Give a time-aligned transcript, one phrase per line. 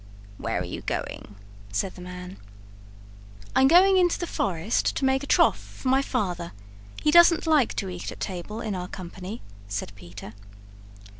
[0.39, 1.35] "Where are you going?"
[1.71, 2.37] said the man.
[3.55, 6.53] "I'm going into the forest to make a trough for my father.
[7.03, 10.33] He doesn't like to eat at table in our company," said Peter.